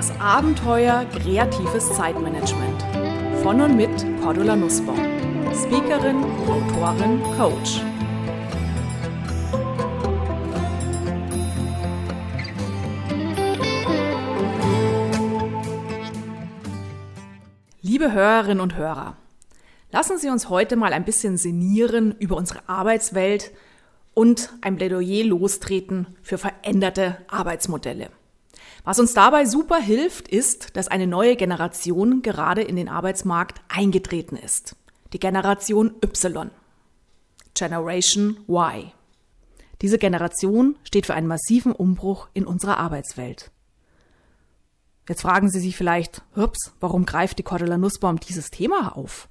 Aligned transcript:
Das 0.00 0.18
Abenteuer 0.18 1.04
kreatives 1.12 1.92
Zeitmanagement. 1.94 2.82
Von 3.42 3.60
und 3.60 3.76
mit 3.76 3.90
Cordula 4.22 4.56
Nussbaum. 4.56 4.96
Speakerin, 5.52 6.24
Autorin, 6.48 7.22
Coach. 7.36 7.82
Liebe 17.82 18.10
Hörerinnen 18.10 18.60
und 18.60 18.76
Hörer, 18.76 19.18
lassen 19.92 20.16
Sie 20.16 20.30
uns 20.30 20.48
heute 20.48 20.76
mal 20.76 20.94
ein 20.94 21.04
bisschen 21.04 21.36
sinnieren 21.36 22.14
über 22.18 22.38
unsere 22.38 22.66
Arbeitswelt 22.66 23.52
und 24.14 24.50
ein 24.62 24.76
Plädoyer 24.76 25.26
lostreten 25.26 26.06
für 26.22 26.38
veränderte 26.38 27.18
Arbeitsmodelle. 27.28 28.08
Was 28.84 28.98
uns 28.98 29.12
dabei 29.12 29.44
super 29.44 29.78
hilft, 29.78 30.28
ist, 30.28 30.76
dass 30.76 30.88
eine 30.88 31.06
neue 31.06 31.36
Generation 31.36 32.22
gerade 32.22 32.62
in 32.62 32.76
den 32.76 32.88
Arbeitsmarkt 32.88 33.60
eingetreten 33.68 34.36
ist. 34.36 34.76
Die 35.12 35.20
Generation 35.20 35.94
Y. 36.02 36.50
Generation 37.54 38.36
Y. 38.48 38.92
Diese 39.82 39.98
Generation 39.98 40.76
steht 40.84 41.06
für 41.06 41.14
einen 41.14 41.26
massiven 41.26 41.72
Umbruch 41.72 42.28
in 42.34 42.46
unserer 42.46 42.78
Arbeitswelt. 42.78 43.50
Jetzt 45.08 45.22
fragen 45.22 45.50
Sie 45.50 45.60
sich 45.60 45.76
vielleicht, 45.76 46.22
hups, 46.36 46.72
warum 46.80 47.04
greift 47.04 47.38
die 47.38 47.42
Cordula 47.42 47.78
Nussbaum 47.78 48.20
dieses 48.20 48.50
Thema 48.50 48.96
auf? 48.96 49.28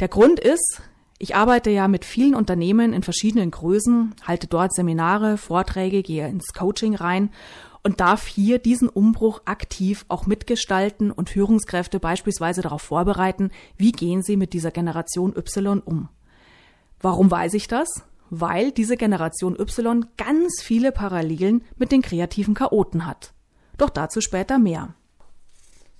Der 0.00 0.08
Grund 0.08 0.40
ist, 0.40 0.82
ich 1.18 1.36
arbeite 1.36 1.70
ja 1.70 1.88
mit 1.88 2.04
vielen 2.04 2.34
Unternehmen 2.34 2.92
in 2.92 3.02
verschiedenen 3.02 3.50
Größen, 3.50 4.14
halte 4.26 4.48
dort 4.48 4.74
Seminare, 4.74 5.38
Vorträge, 5.38 6.02
gehe 6.02 6.28
ins 6.28 6.52
Coaching 6.52 6.94
rein 6.94 7.30
und 7.82 8.00
darf 8.00 8.26
hier 8.26 8.58
diesen 8.58 8.88
Umbruch 8.88 9.42
aktiv 9.44 10.04
auch 10.08 10.26
mitgestalten 10.26 11.10
und 11.10 11.30
Führungskräfte 11.30 11.98
beispielsweise 11.98 12.62
darauf 12.62 12.82
vorbereiten, 12.82 13.50
wie 13.76 13.92
gehen 13.92 14.22
sie 14.22 14.36
mit 14.36 14.52
dieser 14.52 14.70
Generation 14.70 15.34
Y 15.36 15.80
um. 15.84 16.08
Warum 17.00 17.30
weiß 17.30 17.54
ich 17.54 17.66
das? 17.66 17.88
Weil 18.30 18.70
diese 18.70 18.96
Generation 18.96 19.58
Y 19.58 20.06
ganz 20.16 20.62
viele 20.62 20.92
Parallelen 20.92 21.64
mit 21.76 21.92
den 21.92 22.02
kreativen 22.02 22.54
Chaoten 22.54 23.06
hat. 23.06 23.32
Doch 23.78 23.90
dazu 23.90 24.20
später 24.20 24.58
mehr. 24.58 24.94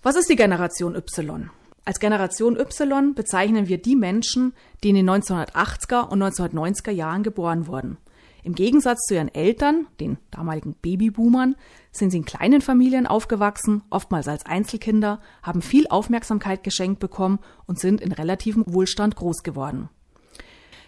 Was 0.02 0.16
ist 0.16 0.30
die 0.30 0.36
Generation 0.36 0.94
Y? 0.94 1.50
Als 1.84 1.98
Generation 1.98 2.56
Y 2.56 3.14
bezeichnen 3.14 3.66
wir 3.66 3.82
die 3.82 3.96
Menschen, 3.96 4.54
die 4.82 4.90
in 4.90 4.94
den 4.94 5.10
1980er 5.10 6.08
und 6.08 6.22
1990er 6.22 6.92
Jahren 6.92 7.24
geboren 7.24 7.66
wurden. 7.66 7.98
Im 8.44 8.54
Gegensatz 8.54 9.06
zu 9.06 9.14
ihren 9.14 9.32
Eltern, 9.32 9.86
den 10.00 10.18
damaligen 10.32 10.74
Babyboomern, 10.74 11.54
sind 11.92 12.10
sie 12.10 12.18
in 12.18 12.24
kleinen 12.24 12.60
Familien 12.60 13.06
aufgewachsen, 13.06 13.82
oftmals 13.88 14.26
als 14.26 14.46
Einzelkinder, 14.46 15.20
haben 15.42 15.62
viel 15.62 15.86
Aufmerksamkeit 15.88 16.64
geschenkt 16.64 16.98
bekommen 16.98 17.38
und 17.66 17.78
sind 17.78 18.00
in 18.00 18.10
relativem 18.10 18.64
Wohlstand 18.66 19.14
groß 19.14 19.44
geworden. 19.44 19.90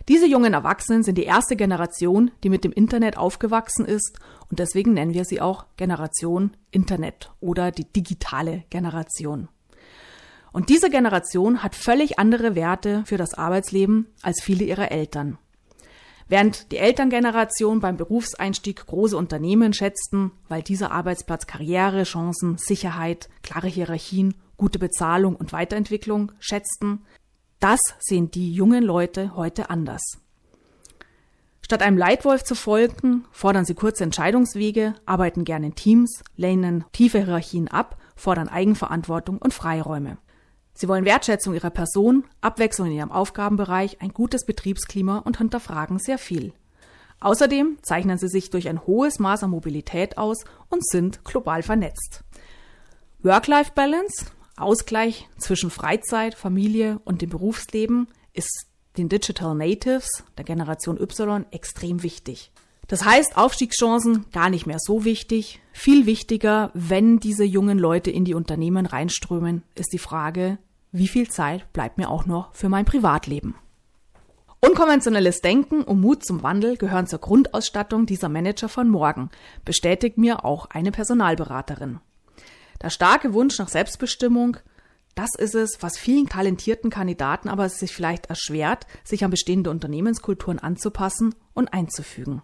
Diese 0.09 0.27
jungen 0.27 0.53
Erwachsenen 0.53 1.03
sind 1.03 1.17
die 1.17 1.25
erste 1.25 1.57
Generation, 1.57 2.31
die 2.43 2.51
mit 2.51 2.65
dem 2.65 2.73
Internet 2.73 3.17
aufgewachsen 3.17 3.87
ist 3.87 4.19
und 4.51 4.59
deswegen 4.59 4.93
nennen 4.93 5.15
wir 5.15 5.25
sie 5.25 5.41
auch 5.41 5.65
Generation 5.77 6.57
Internet 6.73 7.31
oder 7.41 7.71
die 7.71 7.91
digitale 7.91 8.65
Generation. 8.69 9.49
Und 10.53 10.69
diese 10.69 10.91
Generation 10.91 11.63
hat 11.63 11.75
völlig 11.75 12.19
andere 12.19 12.55
Werte 12.55 13.03
für 13.07 13.17
das 13.17 13.35
Arbeitsleben 13.35 14.07
als 14.23 14.43
viele 14.43 14.65
ihrer 14.65 14.93
Eltern. 14.93 15.39
Während 16.27 16.73
die 16.73 16.79
Elterngeneration 16.79 17.81
beim 17.81 17.97
Berufseinstieg 17.97 18.87
große 18.87 19.17
Unternehmen 19.17 19.75
schätzten, 19.75 20.33
weil 20.49 20.63
dieser 20.63 20.91
Arbeitsplatz 20.91 21.47
Karriere, 21.47 22.05
Chancen, 22.05 22.57
Sicherheit, 22.57 23.29
klare 23.43 23.69
Hierarchien, 23.69 24.35
gute 24.57 24.79
Bezahlung 24.79 25.37
und 25.37 25.53
Weiterentwicklung 25.53 26.33
schätzten, 26.39 27.05
das 27.61 27.81
sehen 27.99 28.31
die 28.31 28.53
jungen 28.53 28.83
Leute 28.85 29.37
heute 29.37 29.71
anders. 29.71 30.03
Statt 31.61 31.83
einem 31.83 31.97
Leitwolf 31.97 32.45
zu 32.45 32.55
folgen, 32.55 33.25
fordern 33.33 33.65
sie 33.65 33.75
kurze 33.75 34.05
Entscheidungswege, 34.05 34.95
arbeiten 35.07 35.45
gerne 35.45 35.67
in 35.67 35.75
Teams, 35.75 36.23
lehnen 36.37 36.85
tiefe 36.93 37.25
Hierarchien 37.25 37.69
ab, 37.69 37.97
fordern 38.17 38.49
Eigenverantwortung 38.49 39.39
und 39.39 39.55
Freiräume. 39.55 40.19
Sie 40.75 40.89
wollen 40.89 41.05
Wertschätzung 41.05 41.55
ihrer 41.55 41.71
Person, 41.71 42.25
Abwechslung 42.41 42.89
in 42.89 42.95
ihrem 42.95 43.13
Aufgabenbereich, 43.13 44.03
ein 44.03 44.13
gutes 44.13 44.45
Betriebsklima 44.45 45.19
und 45.19 45.39
hinterfragen 45.39 45.99
sehr 45.99 46.19
viel. 46.19 46.53
Außerdem 47.21 47.79
zeichnen 47.83 48.19
sie 48.19 48.29
sich 48.29 48.51
durch 48.51 48.69
ein 48.69 48.85
hohes 48.87 49.19
Maß 49.19 49.45
an 49.45 49.51
Mobilität 49.51 50.19
aus 50.19 50.45
und 50.69 50.85
sind 50.87 51.25
global 51.25 51.63
vernetzt. 51.63 52.25
Work-Life-Balance, 53.23 54.27
Ausgleich 54.57 55.29
zwischen 55.39 55.71
Freizeit, 55.71 56.35
Familie 56.35 57.01
und 57.05 57.23
dem 57.23 57.31
Berufsleben, 57.31 58.09
ist 58.33 58.67
den 58.97 59.09
Digital 59.09 59.55
Natives 59.55 60.25
der 60.37 60.45
Generation 60.45 61.01
Y 61.01 61.47
extrem 61.51 62.03
wichtig. 62.03 62.53
Das 62.87 63.05
heißt, 63.05 63.37
Aufstiegschancen 63.37 64.27
gar 64.33 64.51
nicht 64.51 64.67
mehr 64.67 64.79
so 64.79 65.05
wichtig. 65.05 65.61
Viel 65.73 66.07
wichtiger, 66.07 66.71
wenn 66.75 67.19
diese 67.19 67.45
jungen 67.45 67.79
Leute 67.79 68.11
in 68.11 68.25
die 68.25 68.35
Unternehmen 68.35 68.87
reinströmen, 68.87 69.63
ist 69.75 69.93
die 69.93 69.99
Frage, 69.99 70.59
wie 70.93 71.09
viel 71.09 71.29
Zeit 71.29 71.73
bleibt 71.73 71.99
mir 71.99 72.11
auch 72.11 72.27
noch 72.27 72.55
für 72.55 72.69
mein 72.69 72.85
Privatleben? 72.85 73.55
Unkonventionelles 74.61 75.41
Denken 75.41 75.83
und 75.83 76.01
Mut 76.01 76.25
zum 76.25 76.43
Wandel 76.43 76.77
gehören 76.77 77.07
zur 77.07 77.19
Grundausstattung 77.19 78.07
dieser 78.07 78.31
Manager 78.31 78.69
von 78.69 78.89
morgen, 78.89 79.29
bestätigt 79.65 80.17
mir 80.17 80.45
auch 80.45 80.67
eine 80.71 80.91
Personalberaterin. 80.91 82.01
Der 82.81 82.91
starke 82.91 83.35
Wunsch 83.35 83.59
nach 83.59 83.69
Selbstbestimmung, 83.69 84.57
das 85.15 85.31
ist 85.37 85.55
es, 85.55 85.79
was 85.83 85.99
vielen 85.99 86.29
talentierten 86.29 86.91
Kandidaten 86.91 87.49
aber 87.49 87.69
sich 87.69 87.93
vielleicht 87.93 88.27
erschwert, 88.27 88.87
sich 89.05 89.23
an 89.25 89.31
bestehende 89.31 89.71
Unternehmenskulturen 89.71 90.59
anzupassen 90.59 91.35
und 91.53 91.75
einzufügen. 91.75 92.43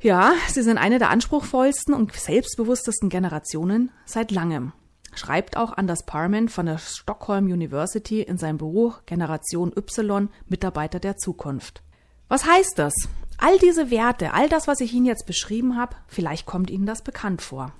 Ja, 0.00 0.34
sie 0.46 0.62
sind 0.62 0.78
eine 0.78 1.00
der 1.00 1.10
anspruchsvollsten 1.10 1.92
und 1.92 2.12
selbstbewusstesten 2.12 3.08
Generationen 3.08 3.90
seit 4.04 4.30
langem. 4.30 4.72
Schreibt 5.12 5.56
auch 5.56 5.72
Anders 5.72 6.04
Parman 6.04 6.48
von 6.48 6.66
der 6.66 6.78
Stockholm 6.78 7.46
University 7.46 8.22
in 8.22 8.38
seinem 8.38 8.58
Buch 8.58 9.00
Generation 9.06 9.72
Y 9.76 10.28
Mitarbeiter 10.46 11.00
der 11.00 11.16
Zukunft. 11.16 11.82
Was 12.28 12.46
heißt 12.46 12.78
das? 12.78 12.94
All 13.38 13.58
diese 13.58 13.90
Werte, 13.90 14.34
all 14.34 14.48
das, 14.48 14.68
was 14.68 14.80
ich 14.80 14.92
Ihnen 14.92 15.06
jetzt 15.06 15.26
beschrieben 15.26 15.76
habe, 15.76 15.96
vielleicht 16.06 16.46
kommt 16.46 16.70
Ihnen 16.70 16.86
das 16.86 17.02
bekannt 17.02 17.42
vor. 17.42 17.72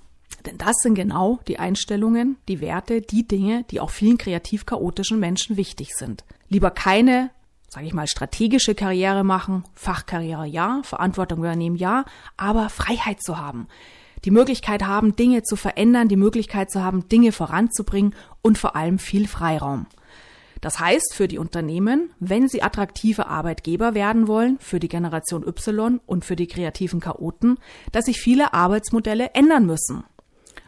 Denn 0.45 0.59
das 0.59 0.75
sind 0.83 0.95
genau 0.95 1.39
die 1.47 1.61
Einstellungen, 1.61 2.37
die 2.49 2.61
Werte, 2.61 3.01
die 3.01 3.29
Dinge, 3.29 3.65
die 3.71 3.79
auch 3.79 3.91
vielen 3.91 4.19
kreativ 4.19 4.67
chaotischen 4.67 5.21
Menschen 5.21 5.57
wichtig 5.57 5.95
sind. 5.95 6.25
Lieber 6.49 6.73
keine 6.73 7.31
sage 7.69 7.87
ich 7.87 7.95
mal, 7.95 8.07
strategische 8.07 8.75
Karriere 8.75 9.25
machen, 9.25 9.65
Fachkarriere 9.75 10.47
ja, 10.47 10.81
Verantwortung 10.85 11.39
übernehmen 11.39 11.77
ja, 11.77 12.05
aber 12.37 12.71
Freiheit 12.71 13.23
zu 13.23 13.39
haben. 13.39 13.69
Die 14.25 14.31
Möglichkeit 14.31 14.85
haben, 14.85 15.15
Dinge 15.15 15.43
zu 15.43 15.55
verändern, 15.55 16.09
die 16.09 16.17
Möglichkeit 16.17 16.71
zu 16.71 16.83
haben, 16.83 17.09
Dinge 17.09 17.31
voranzubringen 17.31 18.15
und 18.43 18.59
vor 18.59 18.75
allem 18.75 18.99
viel 18.99 19.29
Freiraum. 19.29 19.87
Das 20.61 20.81
heißt 20.81 21.15
für 21.15 21.29
die 21.29 21.39
Unternehmen, 21.39 22.11
wenn 22.19 22.49
sie 22.49 22.63
attraktive 22.63 23.27
Arbeitgeber 23.27 23.95
werden 23.95 24.27
wollen, 24.27 24.59
für 24.59 24.81
die 24.81 24.89
Generation 24.89 25.47
Y 25.47 26.01
und 26.05 26.25
für 26.25 26.35
die 26.35 26.49
kreativen 26.49 27.01
Chaoten, 27.01 27.59
dass 27.93 28.07
sich 28.07 28.21
viele 28.21 28.55
Arbeitsmodelle 28.55 29.35
ändern 29.35 29.67
müssen. 29.67 30.03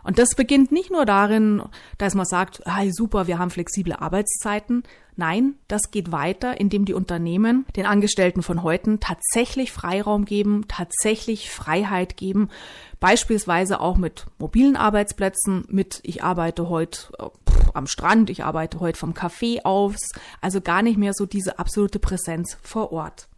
Und 0.03 0.19
das 0.19 0.35
beginnt 0.35 0.73
nicht 0.73 0.91
nur 0.91 1.05
darin, 1.05 1.63
dass 1.99 2.15
man 2.15 2.27
sagt, 2.27 2.63
hey, 2.65 2.93
super, 2.93 3.27
wir 3.27 3.39
haben 3.39 3.51
flexible 3.51 3.95
Arbeitszeiten. 3.95 4.83
Nein, 5.17 5.57
das 5.69 5.91
geht 5.91 6.13
weiter, 6.13 6.59
indem 6.59 6.87
die 6.87 6.95
Unternehmen 6.95 7.67
den 7.77 7.85
Angestellten 7.85 8.43
von 8.43 8.63
heute 8.63 8.99
tatsächlich 9.01 9.71
Freiraum 9.71 10.25
geben, 10.25 10.65
tatsächlich 10.67 11.51
Freiheit 11.51 12.17
geben, 12.17 12.49
beispielsweise 13.01 13.81
auch 13.81 13.99
mit 13.99 14.27
mobilen 14.39 14.77
Arbeitsplätzen, 14.77 15.65
mit 15.69 16.01
ich 16.05 16.23
arbeite 16.23 16.71
heute 16.71 17.13
äh, 17.19 17.27
am 17.75 17.87
Strand, 17.87 18.31
ich 18.31 18.45
arbeite 18.45 18.81
heute 18.81 18.99
vom 18.99 19.13
Café 19.13 19.63
aus, 19.65 19.99
also 20.41 20.61
gar 20.61 20.83
nicht 20.83 20.97
mehr 20.97 21.13
so 21.15 21.27
diese 21.27 21.59
absolute 21.59 21.99
Präsenz 21.99 22.57
vor 22.63 22.93
Ort. 22.93 23.29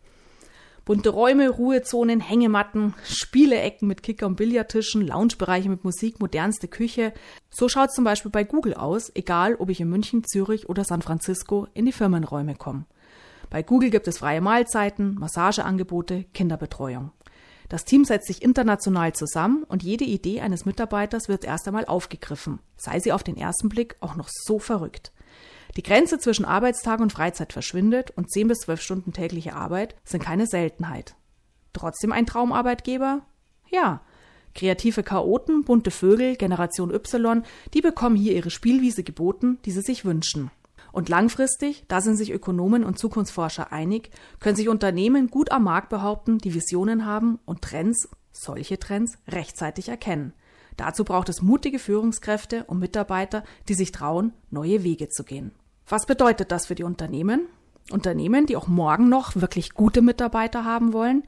Bunte 0.85 1.11
Räume, 1.11 1.49
Ruhezonen, 1.49 2.19
Hängematten, 2.19 2.95
Spieleecken 3.05 3.87
mit 3.87 4.03
Kicker- 4.03 4.27
und 4.27 4.35
Billardtischen, 4.35 5.07
Loungebereiche 5.07 5.69
mit 5.69 5.85
Musik, 5.85 6.19
modernste 6.19 6.67
Küche. 6.67 7.13
So 7.51 7.69
schaut 7.69 7.91
es 7.91 7.95
zum 7.95 8.05
Beispiel 8.05 8.33
bei 8.33 8.43
Google 8.43 8.75
aus, 8.75 9.13
egal 9.15 9.55
ob 9.55 9.71
ich 9.71 9.81
in 9.81 9.89
München, 9.89 10.25
Zürich 10.25 10.69
oder 10.69 10.83
San 10.83 11.01
Francisco 11.01 11.69
in 11.73 11.87
die 11.87 11.93
Firmenräume 11.93 12.57
komme. 12.57 12.87
Bei 13.49 13.63
Google 13.63 13.91
gibt 13.91 14.09
es 14.09 14.19
freie 14.19 14.41
Mahlzeiten, 14.41 15.15
Massageangebote, 15.15 16.25
Kinderbetreuung. 16.35 17.13
Das 17.69 17.85
Team 17.85 18.05
setzt 18.05 18.27
sich 18.27 18.43
international 18.43 19.13
zusammen 19.13 19.63
und 19.63 19.85
jede 19.85 20.05
Idee 20.05 20.41
eines 20.41 20.65
Mitarbeiters 20.65 21.29
wird 21.29 21.45
erst 21.45 21.69
einmal 21.69 21.85
aufgegriffen, 21.85 22.59
sei 22.77 22.99
sie 22.99 23.13
auf 23.13 23.23
den 23.23 23.37
ersten 23.37 23.69
Blick 23.69 23.97
auch 24.01 24.17
noch 24.17 24.29
so 24.29 24.59
verrückt. 24.59 25.13
Die 25.77 25.83
Grenze 25.83 26.19
zwischen 26.19 26.45
Arbeitstag 26.45 27.01
und 27.01 27.13
Freizeit 27.13 27.53
verschwindet 27.53 28.11
und 28.11 28.31
10 28.31 28.49
bis 28.49 28.61
12 28.61 28.81
Stunden 28.81 29.13
tägliche 29.13 29.55
Arbeit 29.55 29.97
sind 30.05 30.23
keine 30.23 30.47
Seltenheit. 30.47 31.17
Trotzdem 31.73 32.13
ein 32.13 32.27
Traumarbeitgeber? 32.27 33.23
Ja, 33.71 34.03
Kreative 34.55 35.03
Chaoten, 35.03 35.65
bunte 35.65 35.91
Vögel, 35.91 36.37
Generation 36.37 36.93
Y, 36.93 37.43
die 37.73 37.81
bekommen 37.81 38.17
hier 38.17 38.35
ihre 38.35 38.51
Spielwiese 38.51 39.03
geboten, 39.03 39.59
die 39.65 39.71
sie 39.71 39.81
sich 39.81 40.05
wünschen. 40.05 40.51
Und 40.93 41.09
langfristig, 41.09 41.85
da 41.89 42.03
sind 42.03 42.17
sich 42.17 42.33
Ökonomen 42.33 42.85
und 42.85 42.99
Zukunftsforscher 42.99 43.73
einig, 43.73 44.11
können 44.41 44.57
sich 44.57 44.69
Unternehmen 44.69 45.29
gut 45.29 45.51
am 45.51 45.65
Markt 45.65 45.89
behaupten, 45.89 46.37
die 46.37 46.53
Visionen 46.53 47.07
haben 47.07 47.39
und 47.47 47.63
Trends, 47.63 48.11
solche 48.31 48.79
Trends, 48.79 49.17
rechtzeitig 49.27 49.89
erkennen. 49.89 50.35
Dazu 50.77 51.05
braucht 51.05 51.31
es 51.31 51.41
mutige 51.41 51.79
Führungskräfte 51.79 52.65
und 52.65 52.79
Mitarbeiter, 52.79 53.45
die 53.69 53.75
sich 53.75 53.93
trauen, 53.93 54.35
neue 54.51 54.85
Wege 54.85 55.09
zu 55.09 55.25
gehen. 55.25 55.53
Was 55.93 56.07
bedeutet 56.07 56.51
das 56.51 56.69
für 56.69 56.75
die 56.75 56.85
Unternehmen? 56.85 57.49
Unternehmen, 57.91 58.47
die 58.47 58.57
auch 58.57 58.67
morgen 58.67 59.11
noch 59.11 59.37
wirklich 59.37 59.75
gute 59.75 60.01
Mitarbeiter 60.01 60.65
haben 60.65 60.95
wollen, 60.95 61.25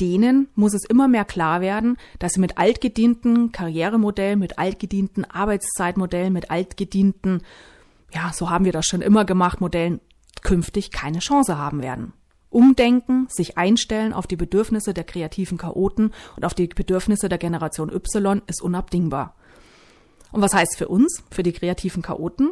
denen 0.00 0.48
muss 0.56 0.74
es 0.74 0.84
immer 0.84 1.06
mehr 1.06 1.24
klar 1.24 1.60
werden, 1.60 1.96
dass 2.18 2.32
sie 2.32 2.40
mit 2.40 2.58
altgedienten 2.58 3.52
Karrieremodellen, 3.52 4.40
mit 4.40 4.58
altgedienten 4.58 5.24
Arbeitszeitmodellen, 5.24 6.32
mit 6.32 6.50
altgedienten, 6.50 7.42
ja, 8.12 8.32
so 8.34 8.50
haben 8.50 8.64
wir 8.64 8.72
das 8.72 8.86
schon 8.86 9.02
immer 9.02 9.24
gemacht, 9.24 9.60
Modellen 9.60 10.00
künftig 10.42 10.90
keine 10.90 11.20
Chance 11.20 11.56
haben 11.56 11.80
werden. 11.80 12.12
Umdenken, 12.50 13.28
sich 13.30 13.56
einstellen 13.56 14.12
auf 14.12 14.26
die 14.26 14.34
Bedürfnisse 14.34 14.94
der 14.94 15.04
kreativen 15.04 15.58
Chaoten 15.58 16.12
und 16.34 16.44
auf 16.44 16.54
die 16.54 16.66
Bedürfnisse 16.66 17.28
der 17.28 17.38
Generation 17.38 17.88
Y 17.88 18.42
ist 18.48 18.62
unabdingbar. 18.62 19.36
Und 20.32 20.42
was 20.42 20.54
heißt 20.54 20.76
für 20.76 20.88
uns, 20.88 21.22
für 21.30 21.44
die 21.44 21.52
kreativen 21.52 22.02
Chaoten? 22.02 22.50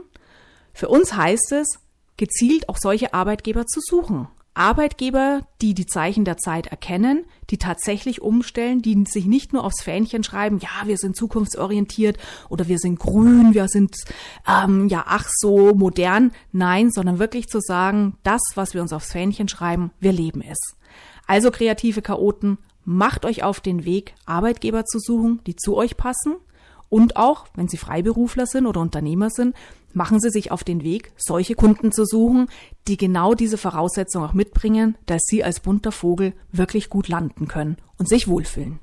Für 0.76 0.88
uns 0.88 1.14
heißt 1.14 1.52
es, 1.52 1.78
gezielt 2.18 2.68
auch 2.68 2.76
solche 2.76 3.14
Arbeitgeber 3.14 3.64
zu 3.64 3.80
suchen. 3.82 4.28
Arbeitgeber, 4.52 5.46
die 5.62 5.72
die 5.72 5.86
Zeichen 5.86 6.26
der 6.26 6.36
Zeit 6.36 6.66
erkennen, 6.66 7.24
die 7.48 7.56
tatsächlich 7.56 8.20
umstellen, 8.20 8.82
die 8.82 9.02
sich 9.08 9.24
nicht 9.24 9.54
nur 9.54 9.64
aufs 9.64 9.82
Fähnchen 9.82 10.22
schreiben, 10.22 10.58
ja, 10.58 10.86
wir 10.86 10.98
sind 10.98 11.16
zukunftsorientiert 11.16 12.18
oder 12.50 12.68
wir 12.68 12.78
sind 12.78 12.98
grün, 12.98 13.54
wir 13.54 13.68
sind 13.68 13.96
ähm, 14.46 14.88
ja 14.88 15.06
ach 15.08 15.26
so 15.34 15.74
modern, 15.74 16.32
nein, 16.52 16.90
sondern 16.90 17.18
wirklich 17.18 17.46
zu 17.46 17.60
sagen, 17.60 18.18
das, 18.22 18.42
was 18.54 18.74
wir 18.74 18.82
uns 18.82 18.92
aufs 18.92 19.12
Fähnchen 19.12 19.48
schreiben, 19.48 19.92
wir 19.98 20.12
leben 20.12 20.42
es. 20.42 20.58
Also 21.26 21.50
kreative 21.50 22.02
Chaoten, 22.02 22.58
macht 22.84 23.24
euch 23.24 23.42
auf 23.42 23.60
den 23.60 23.86
Weg, 23.86 24.14
Arbeitgeber 24.26 24.84
zu 24.84 24.98
suchen, 24.98 25.40
die 25.46 25.56
zu 25.56 25.74
euch 25.74 25.96
passen 25.96 26.36
und 26.88 27.16
auch, 27.16 27.46
wenn 27.54 27.68
Sie 27.68 27.78
Freiberufler 27.78 28.46
sind 28.46 28.66
oder 28.66 28.80
Unternehmer 28.80 29.30
sind, 29.30 29.56
machen 29.96 30.20
Sie 30.20 30.30
sich 30.30 30.52
auf 30.52 30.62
den 30.62 30.84
Weg, 30.84 31.10
solche 31.16 31.54
Kunden 31.54 31.90
zu 31.90 32.04
suchen, 32.04 32.48
die 32.86 32.96
genau 32.96 33.34
diese 33.34 33.58
Voraussetzungen 33.58 34.28
auch 34.28 34.34
mitbringen, 34.34 34.96
dass 35.06 35.22
Sie 35.24 35.42
als 35.42 35.60
bunter 35.60 35.90
Vogel 35.90 36.34
wirklich 36.52 36.90
gut 36.90 37.08
landen 37.08 37.48
können 37.48 37.78
und 37.98 38.08
sich 38.08 38.28
wohlfühlen. 38.28 38.78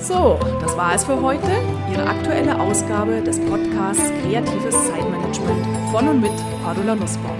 So, 0.00 0.38
das 0.60 0.76
war 0.78 0.94
es 0.94 1.04
für 1.04 1.20
heute. 1.20 1.46
Ihre 1.92 2.06
aktuelle 2.06 2.58
Ausgabe 2.58 3.20
des 3.20 3.38
Podcasts 3.38 4.10
Kreatives 4.22 4.74
Zeitmanagement 4.86 5.66
von 5.92 6.08
und 6.08 6.20
mit 6.22 6.32
Cordula 6.64 6.94
Nussbaum. 6.94 7.36